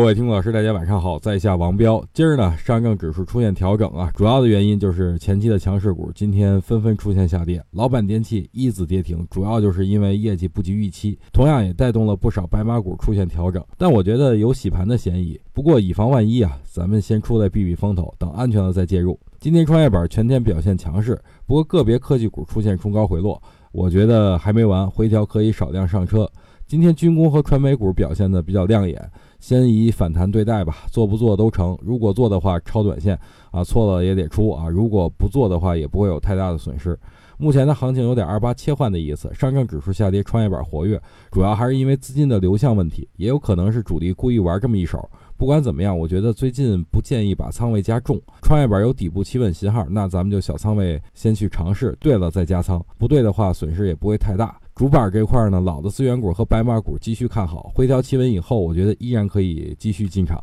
[0.00, 2.02] 各位听众老师，大家晚上好，在下王彪。
[2.14, 13.62] 今儿呢，上证指数出现调整啊，主要的原因就是前期的强势股今天纷纷出现下跌，老板电器一字跌停，主要就是因为业绩不及预期，同样也带动了不少白马股出现调整。
[13.76, 19.20] 但我觉得有洗盘的嫌疑，不过以防万一啊，咱们先出来避避风头，等安全了再介入。
[19.38, 23.38] 今天创业板全天表现强势，不过个别科技股出现冲高回落，
[23.70, 26.26] 我觉得还没完，回调可以少量上车。
[26.70, 28.96] 今天军工和传媒股表现的比较亮眼，
[29.40, 31.76] 先以反弹对待吧，做不做都成。
[31.82, 33.18] 如果做的话，超短线
[33.50, 34.68] 啊，错了也得出啊。
[34.68, 36.96] 如果不做的话，也不会有太大的损失。
[37.38, 45.10] 目前的行情有点二八切换的意思，上证指数下跌，创业板活跃，主要还是因为资金的流向问题，也有可能是主力故意玩这么一手。
[45.36, 48.16] 不管怎么样，我觉得最近不建议把仓位加重。
[48.42, 54.56] 创业板有底部企稳信号，那咱们就小仓位先去尝试，对了再加仓，不对的话损失也不会太大。
[54.80, 60.42] 主板这块呢，老的资源股和白马股继续看好，回调企稳以后，我觉得依然可以继续进场。